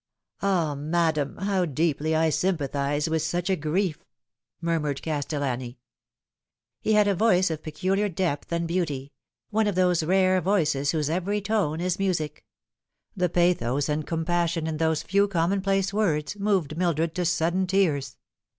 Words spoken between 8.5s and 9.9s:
and beauty one of